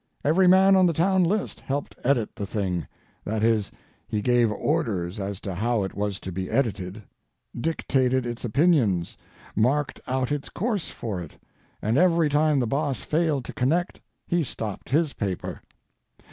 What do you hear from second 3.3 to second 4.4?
is, he